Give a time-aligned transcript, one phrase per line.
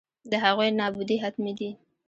[0.29, 1.69] د هغوی نابودي حتمي ده.